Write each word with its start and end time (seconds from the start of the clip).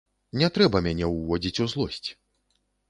Не 0.41 0.47
трэба 0.55 0.81
мяне 0.87 1.11
ўводзіць 1.13 1.61
у 1.67 1.71
злосць. 1.77 2.07